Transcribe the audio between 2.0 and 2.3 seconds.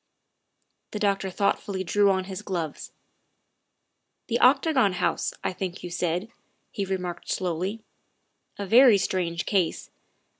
on